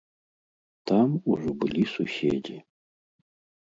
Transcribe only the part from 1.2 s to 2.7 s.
ужо былі суседзі.